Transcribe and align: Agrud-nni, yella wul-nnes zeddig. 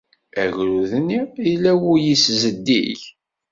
Agrud-nni, 0.41 1.19
yella 1.47 1.71
wul-nnes 1.81 2.25
zeddig. 2.41 3.01